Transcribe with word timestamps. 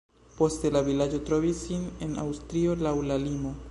Poste 0.37 0.71
la 0.75 0.81
vilaĝo 0.87 1.21
trovis 1.29 1.61
sin 1.69 1.87
en 2.07 2.19
Aŭstrio, 2.27 2.79
laŭ 2.87 2.99
la 3.13 3.25
limo. 3.29 3.59